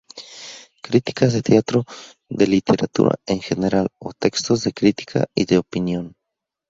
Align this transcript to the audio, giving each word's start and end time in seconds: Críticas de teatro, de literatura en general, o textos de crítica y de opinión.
Críticas 0.81 1.31
de 1.33 1.43
teatro, 1.43 1.85
de 2.27 2.47
literatura 2.47 3.17
en 3.27 3.39
general, 3.39 3.89
o 3.99 4.13
textos 4.13 4.63
de 4.63 4.73
crítica 4.73 5.27
y 5.35 5.45
de 5.45 5.59
opinión. 5.59 6.15